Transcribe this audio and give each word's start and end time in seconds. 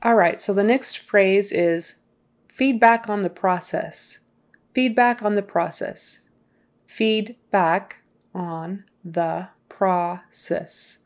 All 0.00 0.14
right, 0.14 0.38
so 0.38 0.54
the 0.54 0.62
next 0.62 0.98
phrase 0.98 1.50
is 1.50 2.00
feedback 2.48 3.08
on 3.08 3.22
the 3.22 3.30
process. 3.30 4.20
Feedback 4.72 5.24
on 5.24 5.34
the 5.34 5.42
process. 5.42 6.30
Feedback 6.86 8.02
on 8.32 8.84
the 9.04 9.48
process. 9.68 10.98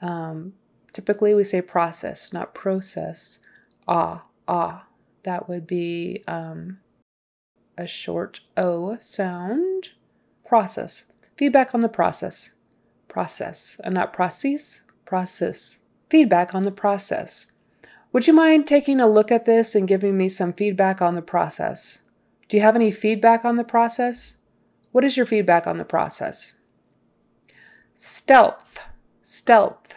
Um, 0.00 0.54
typically, 0.92 1.34
we 1.34 1.44
say 1.44 1.60
process, 1.60 2.32
not 2.32 2.54
process. 2.54 3.40
Ah, 3.86 4.24
ah. 4.48 4.86
That 5.24 5.48
would 5.50 5.66
be 5.66 6.24
um, 6.26 6.78
a 7.76 7.86
short 7.86 8.40
O 8.56 8.96
sound. 8.98 9.90
Process. 10.46 11.12
Feedback 11.36 11.74
on 11.74 11.80
the 11.80 11.88
process. 11.90 12.54
Process, 13.08 13.78
and 13.84 13.94
not 13.94 14.14
process. 14.14 14.82
Process. 15.04 15.80
Feedback 16.08 16.54
on 16.54 16.62
the 16.62 16.72
process. 16.72 17.49
Would 18.12 18.26
you 18.26 18.32
mind 18.32 18.66
taking 18.66 19.00
a 19.00 19.06
look 19.06 19.30
at 19.30 19.46
this 19.46 19.74
and 19.74 19.86
giving 19.86 20.16
me 20.16 20.28
some 20.28 20.52
feedback 20.52 21.00
on 21.00 21.14
the 21.14 21.22
process? 21.22 22.02
Do 22.48 22.56
you 22.56 22.62
have 22.62 22.74
any 22.74 22.90
feedback 22.90 23.44
on 23.44 23.54
the 23.54 23.64
process? 23.64 24.36
What 24.90 25.04
is 25.04 25.16
your 25.16 25.26
feedback 25.26 25.68
on 25.68 25.78
the 25.78 25.84
process? 25.84 26.54
Stealth, 27.94 28.88
stealth. 29.22 29.94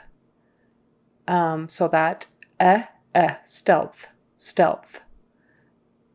Um, 1.27 1.67
so 1.70 1.88
that 1.88 2.27
eh, 2.59 2.86
eh, 3.16 3.38
stealth, 3.44 4.09
stealth. 4.36 5.02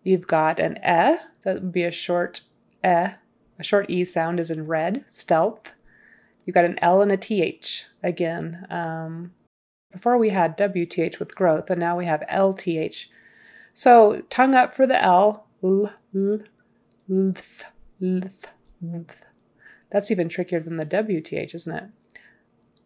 You've 0.04 0.28
got 0.28 0.60
an 0.60 0.78
eh, 0.82 1.16
that 1.42 1.54
would 1.54 1.72
be 1.72 1.82
a 1.82 1.90
short 1.90 2.42
eh, 2.84 3.14
a 3.58 3.64
short 3.64 3.90
e 3.90 4.04
sound 4.04 4.38
is 4.38 4.52
in 4.52 4.68
red, 4.68 5.04
stealth. 5.08 5.74
You've 6.44 6.54
got 6.54 6.64
an 6.64 6.78
L 6.80 7.02
and 7.02 7.10
a 7.10 7.16
TH 7.16 7.86
again. 8.04 8.66
Um, 8.70 9.32
before 9.98 10.16
we 10.16 10.28
had 10.28 10.56
WTH 10.56 11.18
with 11.18 11.34
growth, 11.34 11.68
and 11.70 11.80
now 11.80 11.96
we 11.96 12.06
have 12.06 12.22
LTH. 12.30 13.08
So 13.72 14.22
tongue 14.30 14.55
up 14.55 14.72
for 14.72 14.86
the 14.86 15.02
L. 15.02 15.48
That's 19.90 20.10
even 20.12 20.28
trickier 20.28 20.60
than 20.60 20.77
the 20.77 20.86
WTH, 20.86 21.52
isn't 21.52 21.74
it? 21.74 21.84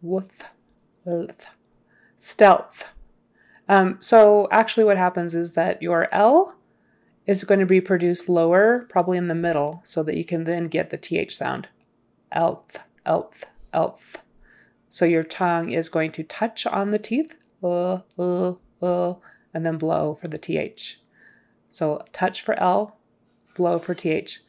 Lth. 0.02 1.50
Stealth. 2.16 2.92
Um, 3.68 3.98
so 4.00 4.48
actually, 4.50 4.84
what 4.84 4.96
happens 4.96 5.34
is 5.34 5.52
that 5.52 5.82
your 5.82 6.08
L 6.14 6.56
is 7.26 7.44
going 7.44 7.60
to 7.60 7.66
be 7.66 7.82
produced 7.82 8.26
lower, 8.26 8.86
probably 8.88 9.18
in 9.18 9.28
the 9.28 9.34
middle, 9.34 9.82
so 9.84 10.02
that 10.02 10.16
you 10.16 10.24
can 10.24 10.44
then 10.44 10.64
get 10.64 10.88
the 10.88 10.96
TH 10.96 11.36
sound. 11.36 11.68
Elth, 12.34 12.78
elth, 13.04 13.44
elth. 13.74 14.22
So 14.92 15.06
your 15.06 15.22
tongue 15.22 15.70
is 15.70 15.88
going 15.88 16.12
to 16.12 16.22
touch 16.22 16.66
on 16.66 16.90
the 16.90 16.98
teeth, 16.98 17.34
uh, 17.62 18.00
uh, 18.18 18.52
uh, 18.82 19.14
and 19.54 19.64
then 19.64 19.78
blow 19.78 20.14
for 20.14 20.28
the 20.28 20.36
TH. 20.36 21.00
So 21.70 22.04
touch 22.12 22.42
for 22.42 22.52
L, 22.60 22.98
blow 23.54 23.78
for 23.78 23.94
TH. 23.94 24.40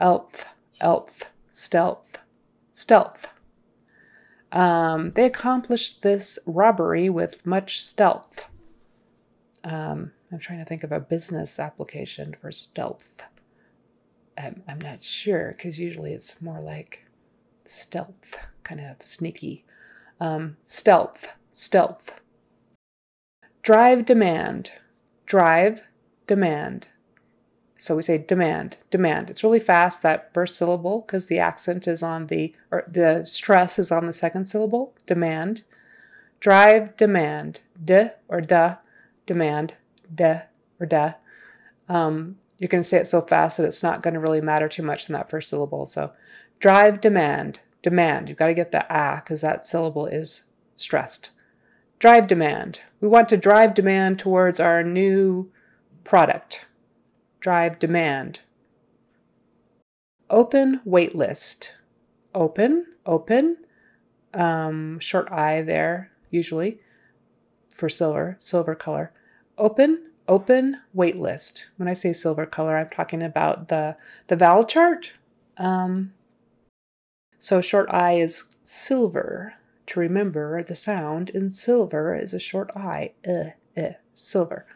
Elth, 0.00 0.54
elth, 0.80 1.32
stealth, 1.48 2.18
stealth. 2.70 3.34
Um, 4.52 5.10
they 5.10 5.24
accomplished 5.24 6.02
this 6.02 6.38
robbery 6.46 7.10
with 7.10 7.44
much 7.44 7.80
stealth. 7.80 8.48
Um, 9.64 10.12
I'm 10.30 10.38
trying 10.38 10.60
to 10.60 10.64
think 10.64 10.84
of 10.84 10.92
a 10.92 11.00
business 11.00 11.58
application 11.58 12.32
for 12.34 12.52
stealth. 12.52 13.26
I'm, 14.38 14.62
I'm 14.68 14.80
not 14.80 15.02
sure 15.02 15.52
because 15.56 15.80
usually 15.80 16.12
it's 16.12 16.40
more 16.40 16.60
like 16.60 17.06
stealth, 17.66 18.46
kind 18.62 18.80
of 18.80 19.02
sneaky. 19.02 19.64
Um, 20.20 20.56
stealth, 20.64 21.34
stealth. 21.50 22.20
Drive 23.62 24.04
demand, 24.04 24.72
drive 25.26 25.82
demand. 26.26 26.88
So 27.76 27.96
we 27.96 28.02
say 28.02 28.18
demand, 28.18 28.76
demand. 28.90 29.30
It's 29.30 29.42
really 29.42 29.60
fast 29.60 30.02
that 30.02 30.34
first 30.34 30.56
syllable 30.56 31.00
because 31.00 31.26
the 31.26 31.38
accent 31.38 31.88
is 31.88 32.02
on 32.02 32.26
the 32.26 32.54
or 32.70 32.84
the 32.86 33.24
stress 33.24 33.78
is 33.78 33.90
on 33.90 34.04
the 34.04 34.12
second 34.12 34.46
syllable. 34.46 34.94
Demand, 35.06 35.62
drive 36.40 36.96
demand, 36.96 37.62
de 37.82 38.12
or 38.28 38.42
da, 38.42 38.76
demand, 39.24 39.74
de 40.14 40.46
or 40.78 40.86
da. 40.86 41.14
Um, 41.88 42.36
you're 42.58 42.68
going 42.68 42.82
to 42.82 42.88
say 42.88 42.98
it 42.98 43.06
so 43.06 43.22
fast 43.22 43.56
that 43.56 43.64
it's 43.64 43.82
not 43.82 44.02
going 44.02 44.14
to 44.14 44.20
really 44.20 44.42
matter 44.42 44.68
too 44.68 44.82
much 44.82 45.08
in 45.08 45.14
that 45.14 45.30
first 45.30 45.48
syllable. 45.48 45.86
So 45.86 46.12
drive 46.58 47.00
demand, 47.00 47.60
Demand. 47.82 48.28
You've 48.28 48.38
got 48.38 48.48
to 48.48 48.54
get 48.54 48.72
the 48.72 48.86
ah 48.90 49.16
because 49.16 49.40
that 49.40 49.64
syllable 49.64 50.06
is 50.06 50.44
stressed. 50.76 51.30
Drive 51.98 52.26
demand. 52.26 52.80
We 53.00 53.08
want 53.08 53.28
to 53.28 53.36
drive 53.36 53.74
demand 53.74 54.18
towards 54.18 54.58
our 54.58 54.82
new 54.82 55.50
product. 56.04 56.66
Drive 57.40 57.78
demand. 57.78 58.40
Open 60.28 60.80
waitlist. 60.86 61.72
Open, 62.34 62.86
open. 63.04 63.56
Um, 64.32 64.98
short 65.00 65.30
I 65.32 65.62
there, 65.62 66.12
usually 66.30 66.78
for 67.74 67.88
silver, 67.88 68.36
silver 68.38 68.74
color. 68.74 69.12
Open, 69.58 70.10
open 70.28 70.80
waitlist. 70.94 71.66
When 71.76 71.88
I 71.88 71.92
say 71.94 72.12
silver 72.12 72.46
color, 72.46 72.76
I'm 72.76 72.88
talking 72.88 73.22
about 73.22 73.68
the, 73.68 73.96
the 74.28 74.36
vowel 74.36 74.64
chart. 74.64 75.14
Um, 75.56 76.12
so 77.40 77.62
short 77.62 77.88
I 77.90 78.12
is 78.12 78.54
silver. 78.62 79.54
To 79.86 79.98
remember 79.98 80.62
the 80.62 80.74
sound 80.74 81.30
in 81.30 81.48
silver 81.48 82.14
is 82.14 82.34
a 82.34 82.38
short 82.38 82.70
I, 82.76 83.14
uh, 83.26 83.80
uh, 83.80 83.94
silver. 84.12 84.66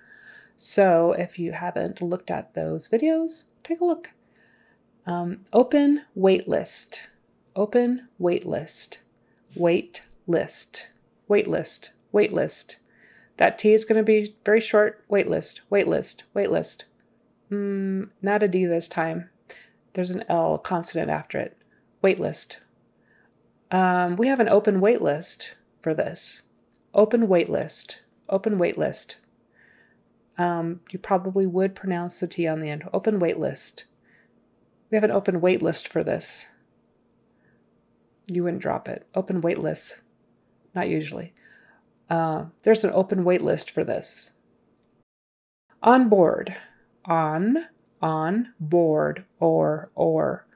So 0.57 1.13
if 1.13 1.39
you 1.39 1.53
haven't 1.53 2.01
looked 2.01 2.31
at 2.31 2.55
those 2.55 2.89
videos, 2.89 3.47
take 3.63 3.81
a 3.81 3.85
look. 3.85 4.13
Um, 5.07 5.45
open 5.53 6.07
wait 6.15 6.49
list. 6.49 7.09
Open 7.55 8.09
wait 8.19 8.47
list. 8.47 9.01
Wait 9.55 10.07
list. 10.27 10.89
Wait 11.29 11.47
list. 11.47 11.93
Wait 12.13 12.33
list. 12.33 12.79
That 13.37 13.59
T 13.59 13.75
is 13.75 13.85
going 13.85 13.99
to 13.99 14.05
be 14.05 14.35
very 14.43 14.61
short. 14.61 15.05
Wait 15.09 15.29
list. 15.29 15.61
Wait 15.69 15.87
list. 15.87 16.25
Wait 16.33 16.51
list. 16.51 16.87
Mm, 17.53 18.09
not 18.23 18.43
a 18.43 18.49
D 18.49 18.65
this 18.65 18.89
time. 18.89 19.29
There's 19.93 20.11
an 20.11 20.25
L 20.31 20.57
consonant 20.57 21.11
after 21.11 21.39
it 21.39 21.59
waitlist. 22.05 22.59
Um, 23.71 24.17
we 24.17 24.29
have 24.29 24.41
an 24.41 24.49
open 24.49 24.81
waitlist 24.81 25.55
for 25.81 25.95
this. 25.95 26.45
Open 26.93 27.27
waitlist. 27.27 27.99
Open 28.29 28.59
waitlist. 28.59 29.17
Um, 30.37 30.81
you 30.91 30.99
probably 30.99 31.47
would 31.47 31.75
pronounce 31.75 32.21
the 32.21 32.27
T 32.27 32.47
on 32.47 32.61
the 32.61 32.71
end. 32.71 32.85
Open 32.93 33.19
waitlist. 33.19 33.85
We 34.91 34.97
have 34.97 35.05
an 35.05 35.11
open 35.11 35.41
waitlist 35.41 35.89
for 35.89 36.05
this. 36.05 36.49
You 38.29 38.45
wouldn't 38.45 38.63
drop 38.63 38.89
it. 38.89 39.07
Open 39.15 39.43
waitlist. 39.43 40.03
Not 40.75 40.89
usually. 40.89 41.33
Uh, 42.09 42.47
there's 42.63 42.85
an 42.85 42.93
open 42.95 43.25
waitlist 43.25 43.71
for 43.71 43.85
this. 43.85 44.33
On 45.83 46.09
board. 46.09 46.55
On, 47.05 47.67
on, 48.01 48.55
board, 48.61 49.25
or, 49.39 49.91
or. 49.95 50.47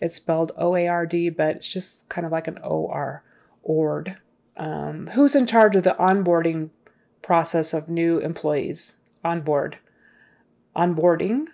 It's 0.00 0.16
spelled 0.16 0.52
O 0.56 0.76
A 0.76 0.88
R 0.88 1.06
D, 1.06 1.30
but 1.30 1.56
it's 1.56 1.72
just 1.72 2.08
kind 2.08 2.26
of 2.26 2.32
like 2.32 2.48
an 2.48 2.58
O 2.62 2.88
R, 2.88 3.22
ORD. 3.62 4.16
Um, 4.56 5.08
who's 5.08 5.34
in 5.34 5.46
charge 5.46 5.76
of 5.76 5.82
the 5.82 5.96
onboarding 5.98 6.70
process 7.22 7.74
of 7.74 7.88
new 7.88 8.18
employees? 8.18 8.96
On 9.24 9.40
board. 9.40 9.78
Onboarding, 10.74 11.46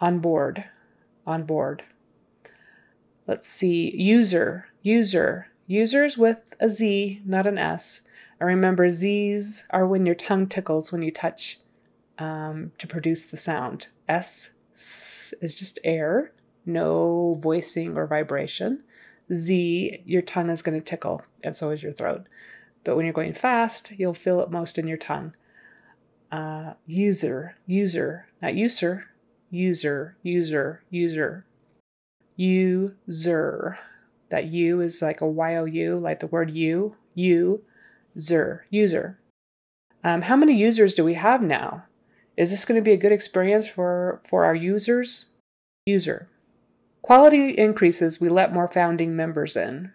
on 0.00 0.18
board, 0.20 0.64
on 1.26 1.44
board. 1.44 1.82
Let's 3.26 3.46
see, 3.46 3.94
user, 3.96 4.68
user, 4.82 5.48
users 5.66 6.16
with 6.16 6.54
a 6.60 6.68
Z, 6.68 7.22
not 7.24 7.46
an 7.46 7.58
S. 7.58 8.02
And 8.40 8.46
remember, 8.46 8.88
Z's 8.88 9.66
are 9.70 9.86
when 9.86 10.06
your 10.06 10.14
tongue 10.14 10.46
tickles 10.46 10.92
when 10.92 11.02
you 11.02 11.10
touch 11.10 11.58
um, 12.18 12.72
to 12.78 12.86
produce 12.86 13.26
the 13.26 13.36
sound. 13.36 13.88
S, 14.08 14.50
S 14.72 15.34
is 15.40 15.54
just 15.54 15.78
air 15.84 16.32
no 16.68 17.34
voicing 17.34 17.96
or 17.96 18.06
vibration. 18.06 18.84
Z, 19.32 20.02
your 20.04 20.22
tongue 20.22 20.50
is 20.50 20.62
going 20.62 20.78
to 20.78 20.84
tickle, 20.84 21.22
and 21.42 21.56
so 21.56 21.70
is 21.70 21.82
your 21.82 21.92
throat. 21.92 22.26
But 22.84 22.96
when 22.96 23.04
you're 23.04 23.12
going 23.12 23.34
fast, 23.34 23.92
you'll 23.98 24.14
feel 24.14 24.40
it 24.40 24.50
most 24.50 24.78
in 24.78 24.86
your 24.86 24.96
tongue. 24.96 25.34
Uh, 26.30 26.74
user, 26.86 27.56
user, 27.66 28.26
not 28.40 28.54
user, 28.54 29.04
user, 29.50 30.16
user, 30.22 30.82
user, 30.90 31.44
user. 32.36 33.78
That 34.30 34.46
U 34.46 34.80
is 34.80 35.02
like 35.02 35.20
a 35.20 35.26
Y 35.26 35.56
O 35.56 35.64
U, 35.64 35.98
like 35.98 36.20
the 36.20 36.26
word 36.26 36.50
you, 36.50 36.96
you, 37.14 37.64
zer, 38.18 38.66
user. 38.70 39.18
Um, 40.04 40.22
how 40.22 40.36
many 40.36 40.54
users 40.54 40.94
do 40.94 41.02
we 41.04 41.14
have 41.14 41.42
now? 41.42 41.84
Is 42.36 42.50
this 42.50 42.64
going 42.64 42.78
to 42.78 42.84
be 42.84 42.92
a 42.92 42.98
good 42.98 43.12
experience 43.12 43.68
for, 43.68 44.20
for 44.24 44.44
our 44.44 44.54
users? 44.54 45.26
User. 45.86 46.28
Quality 47.08 47.52
increases, 47.56 48.20
we 48.20 48.28
let 48.28 48.52
more 48.52 48.68
founding 48.68 49.16
members 49.16 49.56
in. 49.56 49.94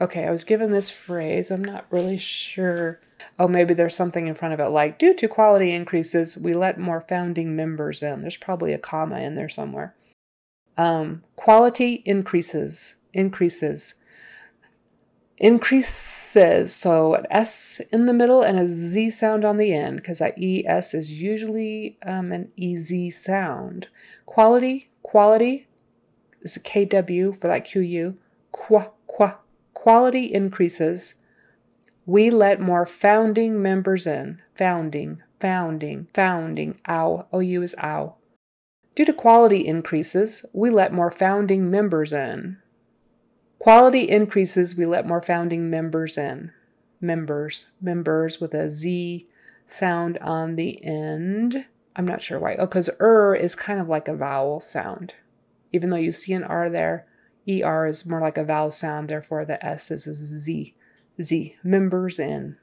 Okay, 0.00 0.24
I 0.24 0.30
was 0.30 0.44
given 0.44 0.72
this 0.72 0.90
phrase. 0.90 1.50
I'm 1.50 1.62
not 1.62 1.84
really 1.90 2.16
sure. 2.16 3.02
Oh, 3.38 3.46
maybe 3.46 3.74
there's 3.74 3.94
something 3.94 4.28
in 4.28 4.34
front 4.34 4.54
of 4.54 4.60
it 4.60 4.70
like, 4.70 4.98
due 4.98 5.12
to 5.12 5.28
quality 5.28 5.72
increases, 5.72 6.38
we 6.38 6.54
let 6.54 6.80
more 6.80 7.02
founding 7.02 7.54
members 7.54 8.02
in. 8.02 8.22
There's 8.22 8.38
probably 8.38 8.72
a 8.72 8.78
comma 8.78 9.20
in 9.20 9.34
there 9.34 9.50
somewhere. 9.50 9.94
Um, 10.78 11.22
quality 11.36 12.02
increases, 12.06 12.96
increases, 13.12 13.96
increases. 15.36 16.74
So 16.74 17.14
an 17.14 17.26
S 17.30 17.82
in 17.92 18.06
the 18.06 18.14
middle 18.14 18.40
and 18.40 18.58
a 18.58 18.66
Z 18.66 19.10
sound 19.10 19.44
on 19.44 19.58
the 19.58 19.74
end 19.74 19.96
because 19.96 20.20
that 20.20 20.42
ES 20.42 20.94
is 20.94 21.20
usually 21.20 21.98
um, 22.06 22.32
an 22.32 22.52
EZ 22.58 23.14
sound. 23.22 23.88
Quality, 24.24 24.88
quality 25.14 25.68
is 26.42 26.56
a 26.56 26.60
KW 26.60 27.36
for 27.36 27.46
that 27.46 27.70
QU. 27.70 28.16
Qua, 28.50 28.88
qua, 29.06 29.38
quality 29.72 30.24
increases. 30.24 31.14
We 32.04 32.30
let 32.30 32.60
more 32.60 32.84
founding 32.84 33.62
members 33.62 34.08
in. 34.08 34.42
Founding, 34.56 35.22
founding, 35.38 36.08
founding. 36.12 36.80
Ow. 36.88 37.28
OU 37.32 37.62
is 37.62 37.76
ow. 37.80 38.16
Due 38.96 39.04
to 39.04 39.12
quality 39.12 39.64
increases, 39.64 40.44
we 40.52 40.68
let 40.68 40.92
more 40.92 41.12
founding 41.12 41.70
members 41.70 42.12
in. 42.12 42.58
Quality 43.60 44.10
increases, 44.10 44.74
we 44.74 44.84
let 44.84 45.06
more 45.06 45.22
founding 45.22 45.70
members 45.70 46.18
in. 46.18 46.50
Members, 47.00 47.70
members 47.80 48.40
with 48.40 48.52
a 48.52 48.68
Z 48.68 49.28
sound 49.64 50.18
on 50.18 50.56
the 50.56 50.84
end. 50.84 51.66
I'm 51.96 52.06
not 52.06 52.22
sure 52.22 52.38
why. 52.38 52.56
Oh, 52.56 52.66
because 52.66 52.90
er 53.00 53.34
is 53.34 53.54
kind 53.54 53.80
of 53.80 53.88
like 53.88 54.08
a 54.08 54.16
vowel 54.16 54.60
sound. 54.60 55.14
Even 55.72 55.90
though 55.90 55.96
you 55.96 56.12
see 56.12 56.32
an 56.32 56.44
R 56.44 56.68
there, 56.68 57.06
ER 57.48 57.86
is 57.86 58.06
more 58.06 58.20
like 58.20 58.38
a 58.38 58.44
vowel 58.44 58.70
sound, 58.70 59.08
therefore 59.08 59.44
the 59.44 59.64
S 59.64 59.90
is 59.90 60.06
a 60.06 60.12
Z. 60.12 60.74
Z, 61.22 61.56
members 61.62 62.18
in. 62.18 62.56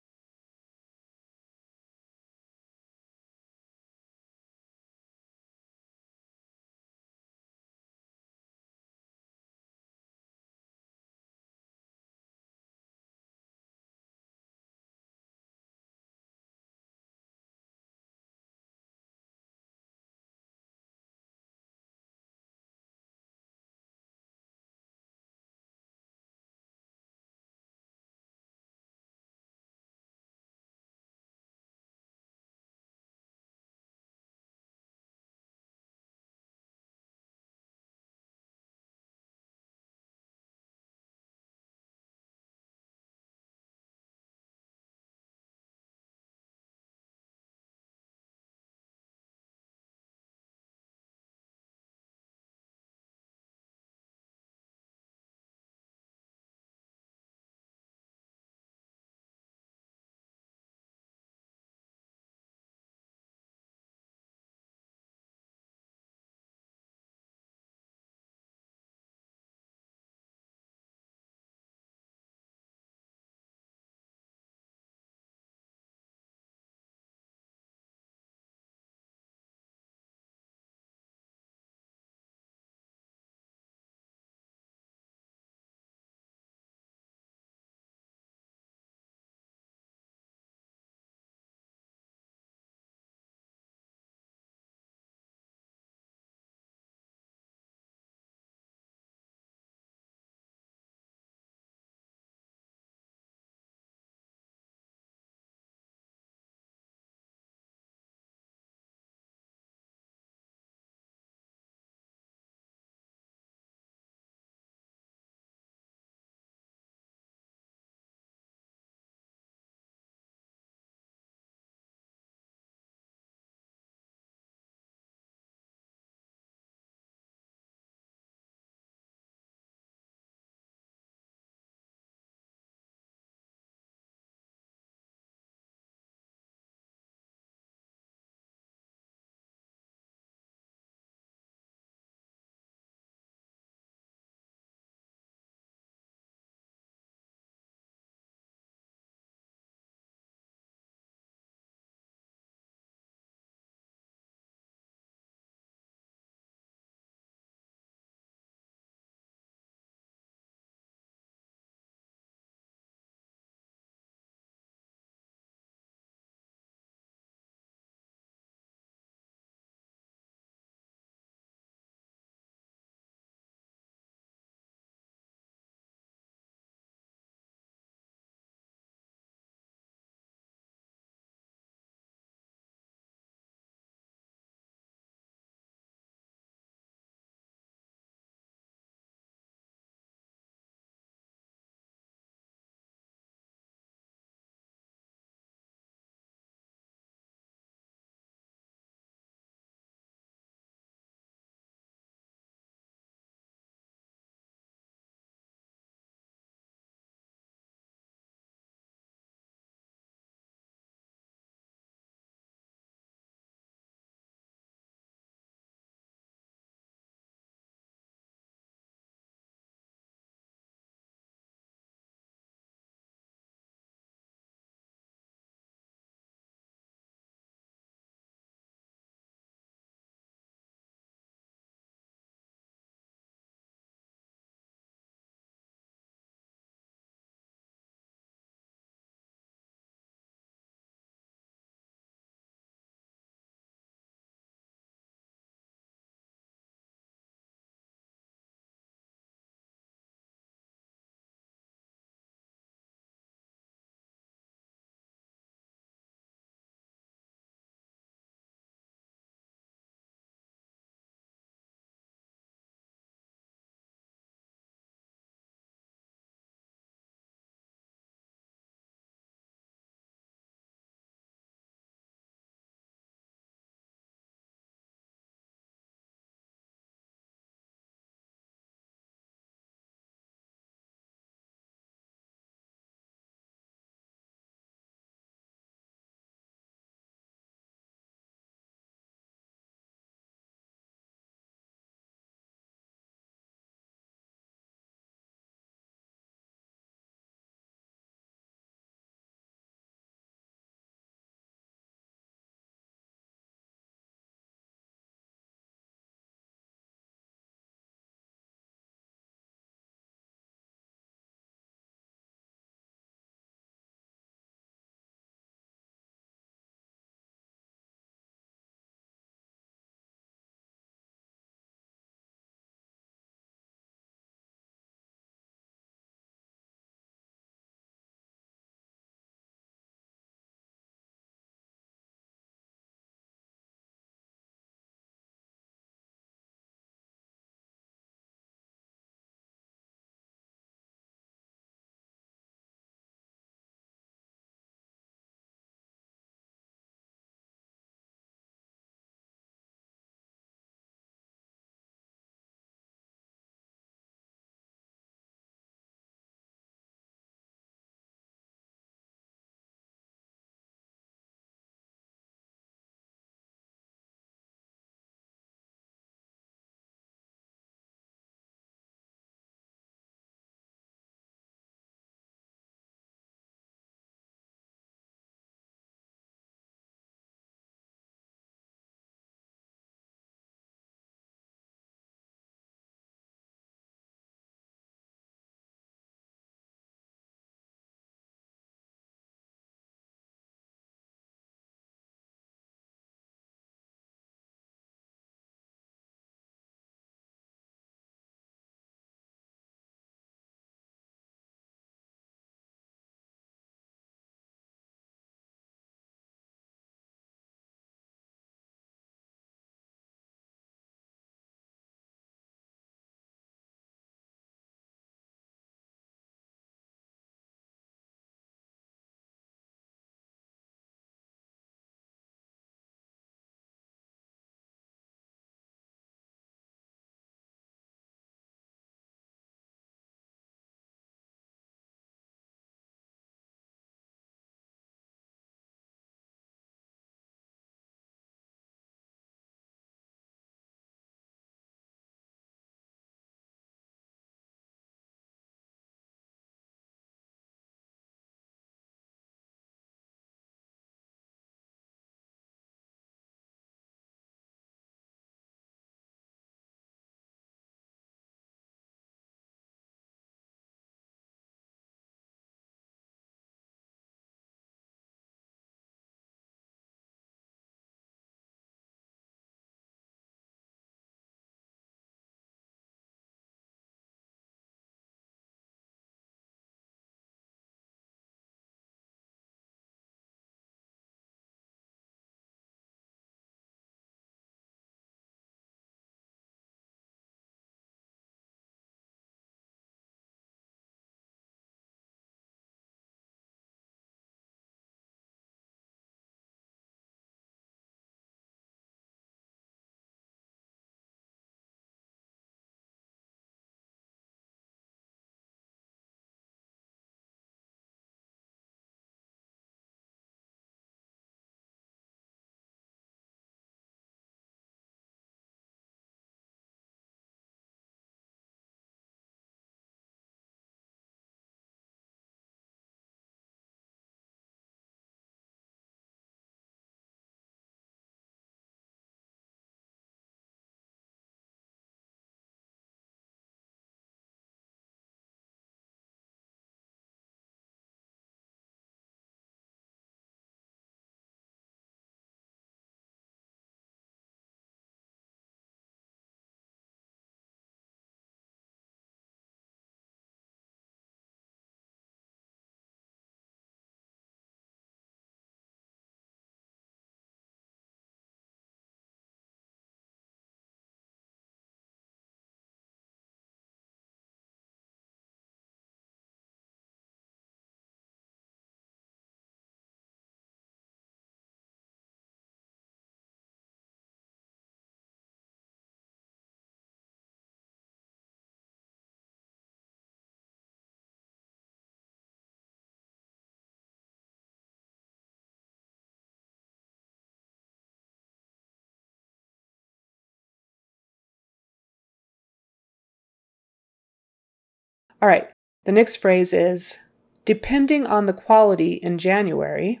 All 595.24 595.30
right, 595.30 595.48
the 595.84 595.92
next 595.92 596.16
phrase 596.16 596.52
is 596.52 596.98
depending 597.46 598.06
on 598.06 598.26
the 598.26 598.34
quality 598.34 598.92
in 598.92 599.16
January. 599.16 600.00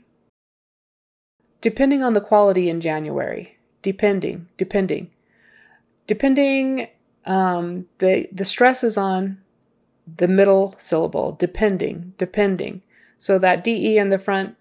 Depending 1.62 2.02
on 2.02 2.12
the 2.12 2.20
quality 2.20 2.68
in 2.68 2.78
January. 2.78 3.56
Depending, 3.80 4.48
depending. 4.58 5.10
Depending, 6.06 6.88
um, 7.24 7.86
the, 8.00 8.28
the 8.32 8.44
stress 8.44 8.84
is 8.84 8.98
on 8.98 9.38
the 10.06 10.28
middle 10.28 10.74
syllable, 10.76 11.32
depending, 11.32 12.12
depending. 12.18 12.82
So 13.16 13.38
that 13.38 13.64
DE 13.64 13.96
in 13.96 14.10
the 14.10 14.18
front, 14.18 14.56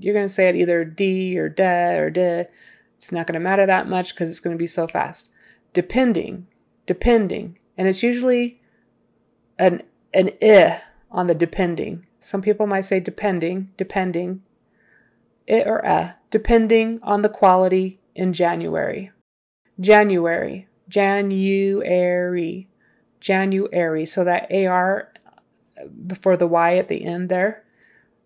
you're 0.00 0.14
going 0.14 0.26
to 0.26 0.28
say 0.28 0.48
it 0.48 0.56
either 0.56 0.84
D 0.84 1.38
or 1.38 1.48
de 1.48 1.96
or 1.96 2.10
de. 2.10 2.48
It's 2.96 3.12
not 3.12 3.28
going 3.28 3.34
to 3.34 3.48
matter 3.48 3.66
that 3.66 3.88
much 3.88 4.14
because 4.16 4.30
it's 4.30 4.40
going 4.40 4.56
to 4.56 4.60
be 4.60 4.66
so 4.66 4.88
fast. 4.88 5.30
Depending, 5.72 6.48
depending. 6.86 7.60
And 7.78 7.86
it's 7.86 8.02
usually 8.02 8.58
an, 9.58 9.82
an 10.12 10.30
I 10.42 10.80
on 11.10 11.26
the 11.26 11.34
depending. 11.34 12.06
Some 12.18 12.42
people 12.42 12.66
might 12.66 12.82
say 12.82 13.00
depending, 13.00 13.70
depending. 13.76 14.42
I 15.48 15.62
or 15.62 15.78
a, 15.78 16.18
depending 16.30 17.00
on 17.02 17.22
the 17.22 17.28
quality 17.28 18.00
in 18.14 18.32
January. 18.32 19.12
January, 19.78 20.66
January, 20.88 22.68
January. 23.20 24.06
So 24.06 24.24
that 24.24 24.50
AR 24.52 25.12
before 26.06 26.36
the 26.36 26.46
Y 26.46 26.76
at 26.76 26.88
the 26.88 27.04
end 27.04 27.28
there, 27.28 27.64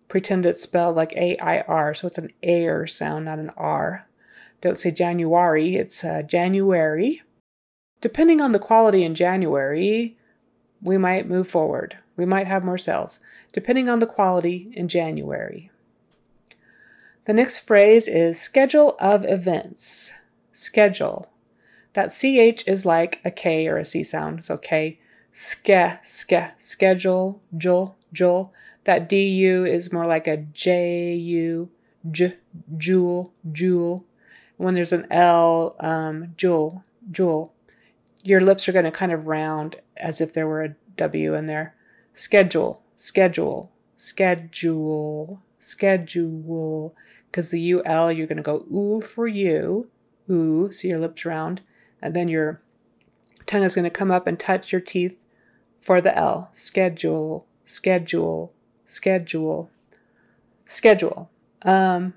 pretend 0.07 0.45
it's 0.45 0.61
spelled 0.61 0.95
like 0.95 1.13
A 1.13 1.37
I 1.39 1.61
R. 1.61 1.93
So 1.93 2.07
it's 2.07 2.17
an 2.17 2.31
air 2.41 2.87
sound, 2.87 3.25
not 3.25 3.39
an 3.39 3.51
R. 3.57 4.07
Don't 4.61 4.77
say 4.77 4.91
January, 4.91 5.75
it's 5.75 6.03
uh, 6.03 6.21
January. 6.21 7.21
Depending 7.99 8.41
on 8.41 8.51
the 8.51 8.59
quality 8.59 9.03
in 9.03 9.15
January, 9.15 10.17
we 10.81 10.97
might 10.97 11.27
move 11.27 11.47
forward. 11.47 11.97
We 12.17 12.25
might 12.25 12.47
have 12.47 12.63
more 12.63 12.77
sales, 12.77 13.19
depending 13.51 13.89
on 13.89 13.99
the 13.99 14.07
quality 14.07 14.71
in 14.75 14.87
January. 14.87 15.71
The 17.25 17.33
next 17.33 17.59
phrase 17.61 18.07
is 18.07 18.41
schedule 18.41 18.95
of 18.99 19.25
events. 19.25 20.13
Schedule. 20.51 21.29
That 21.93 22.11
CH 22.11 22.67
is 22.67 22.85
like 22.85 23.21
a 23.23 23.31
K 23.31 23.67
or 23.67 23.77
a 23.77 23.85
C 23.85 24.03
sound. 24.03 24.43
So 24.43 24.57
K, 24.57 24.99
ske, 25.29 25.99
ske, 26.01 26.51
schedule, 26.57 27.41
jul, 27.55 27.95
jul. 28.11 28.53
That 28.85 29.07
DU 29.07 29.65
is 29.65 29.93
more 29.93 30.07
like 30.07 30.27
a 30.27 30.37
JU, 30.37 31.69
j, 32.09 32.37
jewel, 32.77 33.31
jewel. 33.51 34.05
When 34.57 34.73
there's 34.73 34.93
an 34.93 35.05
L, 35.11 35.75
um, 35.79 36.33
jewel, 36.37 36.83
jewel 37.11 37.53
your 38.23 38.39
lips 38.39 38.67
are 38.67 38.71
going 38.71 38.85
to 38.85 38.91
kind 38.91 39.11
of 39.11 39.27
round 39.27 39.75
as 40.01 40.21
if 40.21 40.33
there 40.33 40.47
were 40.47 40.63
a 40.63 40.75
W 40.97 41.33
in 41.33 41.45
there. 41.45 41.75
Schedule, 42.13 42.83
schedule, 42.95 43.71
schedule, 43.95 45.41
schedule. 45.59 46.95
Because 47.29 47.49
the 47.49 47.73
UL, 47.73 48.11
you're 48.11 48.27
going 48.27 48.37
to 48.37 48.43
go 48.43 48.65
ooh 48.71 49.01
for 49.01 49.27
you, 49.27 49.89
ooh, 50.29 50.71
so 50.71 50.87
your 50.87 50.99
lips 50.99 51.25
round. 51.25 51.61
And 52.01 52.13
then 52.13 52.27
your 52.27 52.61
tongue 53.45 53.63
is 53.63 53.75
going 53.75 53.83
to 53.83 53.89
come 53.89 54.11
up 54.11 54.27
and 54.27 54.39
touch 54.39 54.71
your 54.71 54.81
teeth 54.81 55.23
for 55.79 56.01
the 56.01 56.15
L. 56.17 56.49
Schedule, 56.51 57.47
schedule, 57.63 58.53
schedule, 58.85 59.69
schedule. 60.65 61.29
Um, 61.61 62.15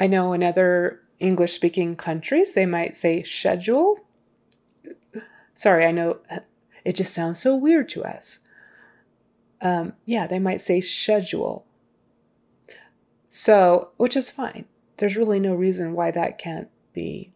I 0.00 0.08
know 0.08 0.32
in 0.32 0.42
other 0.42 1.02
English 1.20 1.52
speaking 1.52 1.94
countries, 1.94 2.54
they 2.54 2.66
might 2.66 2.96
say 2.96 3.22
schedule 3.22 3.98
Sorry, 5.54 5.86
I 5.86 5.92
know 5.92 6.18
it 6.84 6.94
just 6.96 7.14
sounds 7.14 7.38
so 7.38 7.56
weird 7.56 7.88
to 7.90 8.04
us. 8.04 8.40
Um, 9.60 9.94
yeah, 10.04 10.26
they 10.26 10.38
might 10.38 10.60
say 10.60 10.80
schedule. 10.80 11.66
So, 13.28 13.90
which 13.96 14.16
is 14.16 14.30
fine. 14.30 14.66
There's 14.98 15.16
really 15.16 15.40
no 15.40 15.54
reason 15.54 15.94
why 15.94 16.10
that 16.10 16.38
can't 16.38 16.68
be 16.92 17.32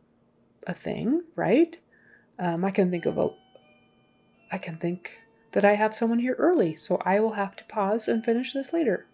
a 0.66 0.74
thing, 0.74 1.22
right? 1.34 1.78
Um, 2.38 2.64
I 2.64 2.70
can 2.70 2.90
think 2.90 3.06
of 3.06 3.18
a, 3.18 3.30
I 4.52 4.58
can 4.58 4.76
think 4.76 5.22
that 5.52 5.64
I 5.64 5.74
have 5.74 5.94
someone 5.94 6.18
here 6.18 6.36
early, 6.38 6.76
so 6.76 7.00
I 7.04 7.18
will 7.20 7.32
have 7.32 7.56
to 7.56 7.64
pause 7.64 8.06
and 8.06 8.24
finish 8.24 8.52
this 8.52 8.72
later. 8.72 9.06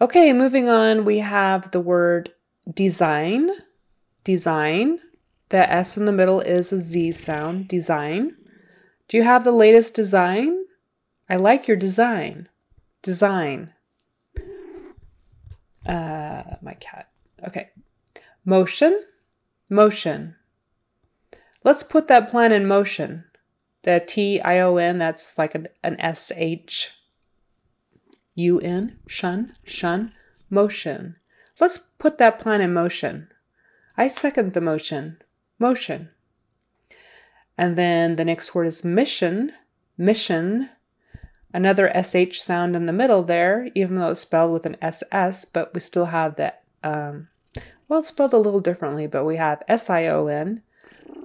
Okay, 0.00 0.32
moving 0.32 0.68
on, 0.68 1.04
we 1.04 1.18
have 1.18 1.70
the 1.72 1.80
word 1.80 2.32
design. 2.72 3.50
Design. 4.24 5.00
The 5.48 5.70
S 5.70 5.96
in 5.96 6.06
the 6.06 6.12
middle 6.12 6.40
is 6.40 6.72
a 6.72 6.78
Z 6.78 7.12
sound, 7.12 7.68
design. 7.68 8.35
Do 9.08 9.16
you 9.16 9.22
have 9.22 9.44
the 9.44 9.52
latest 9.52 9.94
design? 9.94 10.64
I 11.28 11.36
like 11.36 11.68
your 11.68 11.76
design. 11.76 12.48
Design. 13.02 13.72
Uh, 15.86 16.42
my 16.62 16.74
cat. 16.74 17.08
Okay. 17.46 17.70
Motion. 18.44 19.04
Motion. 19.70 20.36
Let's 21.64 21.82
put 21.82 22.08
that 22.08 22.28
plan 22.28 22.52
in 22.52 22.66
motion. 22.66 23.24
The 23.82 24.00
T 24.00 24.40
I 24.40 24.58
O 24.60 24.76
N, 24.76 24.98
that's 24.98 25.38
like 25.38 25.54
an, 25.54 25.68
an 25.84 25.96
S 26.00 26.32
H 26.34 26.90
U 28.34 28.58
N, 28.60 28.98
shun, 29.06 29.52
shun, 29.64 30.12
motion. 30.50 31.16
Let's 31.60 31.78
put 31.78 32.18
that 32.18 32.38
plan 32.38 32.60
in 32.60 32.74
motion. 32.74 33.28
I 33.96 34.08
second 34.08 34.52
the 34.52 34.60
motion 34.60 35.18
motion. 35.58 36.10
And 37.58 37.76
then 37.76 38.16
the 38.16 38.24
next 38.24 38.54
word 38.54 38.66
is 38.66 38.84
mission, 38.84 39.52
mission. 39.96 40.70
Another 41.52 41.90
SH 41.94 42.38
sound 42.38 42.76
in 42.76 42.86
the 42.86 42.92
middle 42.92 43.22
there, 43.22 43.68
even 43.74 43.94
though 43.94 44.10
it's 44.10 44.20
spelled 44.20 44.52
with 44.52 44.66
an 44.66 44.76
SS, 44.82 45.46
but 45.46 45.72
we 45.72 45.80
still 45.80 46.06
have 46.06 46.36
that, 46.36 46.64
um, 46.82 47.28
well, 47.88 48.00
it's 48.00 48.08
spelled 48.08 48.34
a 48.34 48.38
little 48.38 48.60
differently, 48.60 49.06
but 49.06 49.24
we 49.24 49.36
have 49.36 49.62
S 49.68 49.88
I 49.88 50.06
O 50.06 50.26
N, 50.26 50.62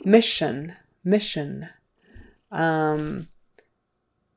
mission, 0.06 0.74
mission. 1.04 1.68
Um, 2.50 3.28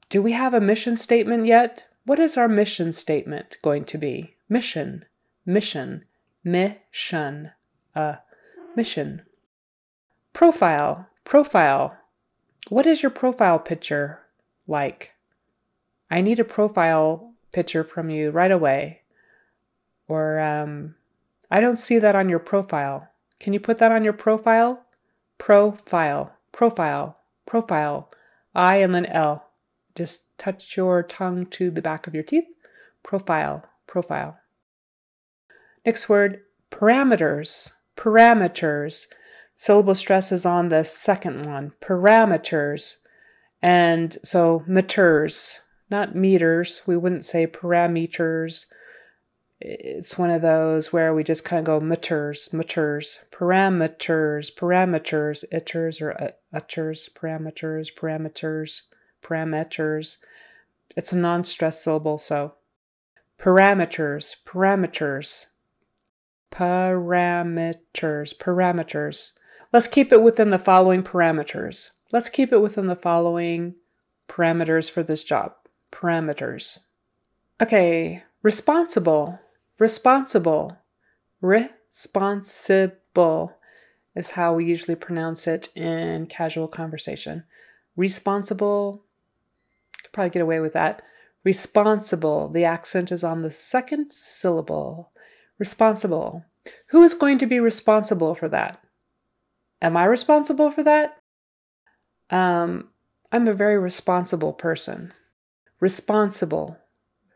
do 0.08 0.20
we 0.22 0.32
have 0.32 0.54
a 0.54 0.60
mission 0.60 0.96
statement 0.96 1.46
yet? 1.46 1.86
What 2.06 2.18
is 2.18 2.36
our 2.36 2.48
mission 2.48 2.92
statement 2.92 3.58
going 3.62 3.84
to 3.86 3.98
be? 3.98 4.36
Mission, 4.48 5.04
mission, 5.46 6.04
mission, 6.42 7.50
uh, 7.94 8.16
mission. 8.76 9.22
Profile, 10.32 11.08
profile. 11.24 11.96
What 12.68 12.86
is 12.86 13.02
your 13.02 13.10
profile 13.10 13.58
picture 13.58 14.20
like? 14.66 15.12
I 16.10 16.20
need 16.20 16.38
a 16.38 16.44
profile 16.44 17.34
picture 17.52 17.84
from 17.84 18.10
you 18.10 18.30
right 18.30 18.52
away. 18.52 19.02
Or, 20.06 20.38
um, 20.38 20.94
I 21.50 21.60
don't 21.60 21.78
see 21.78 21.98
that 21.98 22.14
on 22.14 22.28
your 22.28 22.38
profile. 22.38 23.08
Can 23.40 23.52
you 23.52 23.60
put 23.60 23.78
that 23.78 23.92
on 23.92 24.04
your 24.04 24.12
profile? 24.12 24.84
Profile, 25.38 26.32
profile, 26.52 27.18
profile. 27.46 28.10
I 28.54 28.76
and 28.76 28.94
then 28.94 29.06
L. 29.06 29.50
Just 29.94 30.22
touch 30.38 30.76
your 30.76 31.02
tongue 31.02 31.46
to 31.46 31.70
the 31.70 31.82
back 31.82 32.06
of 32.06 32.14
your 32.14 32.22
teeth. 32.22 32.46
Profile, 33.02 33.64
profile. 33.86 34.38
Next 35.84 36.08
word, 36.08 36.40
parameters, 36.70 37.72
parameters 37.96 39.06
syllable 39.54 39.94
stress 39.94 40.32
is 40.32 40.44
on 40.44 40.68
the 40.68 40.84
second 40.84 41.46
one 41.46 41.72
parameters. 41.80 42.98
And 43.62 44.16
so 44.22 44.62
meters, 44.66 45.60
not 45.90 46.14
meters. 46.14 46.82
We 46.86 46.96
wouldn't 46.96 47.24
say 47.24 47.46
parameters. 47.46 48.66
It's 49.60 50.18
one 50.18 50.30
of 50.30 50.42
those 50.42 50.92
where 50.92 51.14
we 51.14 51.24
just 51.24 51.44
kind 51.44 51.60
of 51.60 51.64
go 51.64 51.80
meters, 51.80 52.52
meters, 52.52 53.24
parameters, 53.30 54.52
parameters, 54.52 55.44
iters 55.52 56.02
or 56.02 56.20
uh, 56.22 56.32
utters, 56.52 57.08
parameters, 57.14 57.88
parameters, 57.94 58.82
parameters. 59.22 60.18
It's 60.96 61.12
a 61.12 61.16
non 61.16 61.44
stress 61.44 61.82
syllable, 61.82 62.18
so 62.18 62.54
parameters, 63.38 64.36
parameters, 64.44 65.46
parameters, 66.52 68.36
parameters. 68.36 69.32
Let's 69.74 69.88
keep 69.88 70.12
it 70.12 70.22
within 70.22 70.50
the 70.50 70.58
following 70.60 71.02
parameters. 71.02 71.90
Let's 72.12 72.28
keep 72.28 72.52
it 72.52 72.60
within 72.60 72.86
the 72.86 72.94
following 72.94 73.74
parameters 74.28 74.88
for 74.88 75.02
this 75.02 75.24
job. 75.24 75.54
Parameters. 75.90 76.82
Okay, 77.60 78.22
responsible, 78.40 79.40
responsible, 79.80 80.78
responsible 81.40 82.92
is 84.14 84.30
how 84.30 84.54
we 84.54 84.64
usually 84.64 84.94
pronounce 84.94 85.48
it 85.48 85.66
in 85.74 86.26
casual 86.26 86.68
conversation. 86.68 87.42
Responsible, 87.96 89.02
could 90.04 90.12
probably 90.12 90.30
get 90.30 90.42
away 90.42 90.60
with 90.60 90.74
that. 90.74 91.02
Responsible, 91.42 92.48
the 92.48 92.64
accent 92.64 93.10
is 93.10 93.24
on 93.24 93.42
the 93.42 93.50
second 93.50 94.12
syllable. 94.12 95.10
Responsible. 95.58 96.44
Who 96.90 97.02
is 97.02 97.14
going 97.14 97.38
to 97.38 97.46
be 97.46 97.58
responsible 97.58 98.36
for 98.36 98.48
that? 98.50 98.78
Am 99.84 99.98
I 99.98 100.04
responsible 100.04 100.70
for 100.70 100.82
that? 100.82 101.20
Um, 102.30 102.88
I'm 103.30 103.46
a 103.46 103.52
very 103.52 103.78
responsible 103.78 104.54
person. 104.54 105.12
Responsible, 105.78 106.78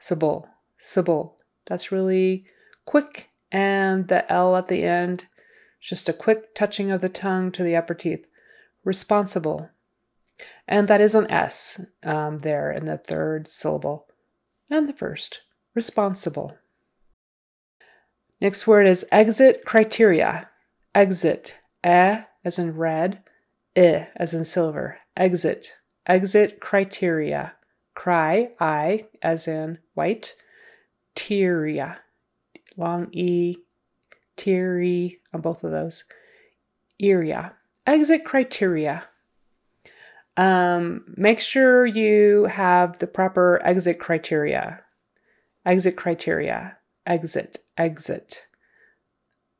sible, 0.00 0.48
sible. 0.80 1.34
That's 1.66 1.92
really 1.92 2.46
quick, 2.86 3.28
and 3.52 4.08
the 4.08 4.32
L 4.32 4.56
at 4.56 4.64
the 4.64 4.82
end, 4.82 5.26
just 5.78 6.08
a 6.08 6.14
quick 6.14 6.54
touching 6.54 6.90
of 6.90 7.02
the 7.02 7.10
tongue 7.10 7.52
to 7.52 7.62
the 7.62 7.76
upper 7.76 7.92
teeth. 7.92 8.26
Responsible. 8.82 9.68
And 10.66 10.88
that 10.88 11.02
is 11.02 11.14
an 11.14 11.30
S 11.30 11.84
um, 12.02 12.38
there 12.38 12.72
in 12.72 12.86
the 12.86 12.96
third 12.96 13.46
syllable 13.46 14.06
and 14.70 14.88
the 14.88 14.94
first. 14.94 15.42
Responsible. 15.74 16.56
Next 18.40 18.66
word 18.66 18.86
is 18.86 19.04
exit 19.12 19.66
criteria. 19.66 20.48
Exit. 20.94 21.58
E 21.86 22.24
as 22.44 22.58
in 22.58 22.76
red, 22.76 23.22
I 23.76 24.08
as 24.16 24.34
in 24.34 24.44
silver. 24.44 24.98
Exit. 25.16 25.76
Exit 26.06 26.60
criteria. 26.60 27.54
Cry, 27.94 28.50
I 28.58 29.08
as 29.22 29.46
in 29.48 29.78
white. 29.94 30.34
Teria. 31.14 31.98
Long 32.76 33.08
E, 33.12 33.56
teary 34.36 35.20
on 35.32 35.40
both 35.40 35.64
of 35.64 35.70
those. 35.70 36.04
Iria. 37.00 37.54
Exit 37.86 38.24
criteria. 38.24 39.08
Um, 40.36 41.04
make 41.16 41.40
sure 41.40 41.84
you 41.84 42.44
have 42.44 43.00
the 43.00 43.06
proper 43.06 43.60
exit 43.64 43.98
criteria. 43.98 44.80
Exit 45.66 45.96
criteria. 45.96 46.78
Exit 47.04 47.58
exit. 47.76 48.46